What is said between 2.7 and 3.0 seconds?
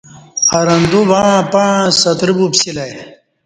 ای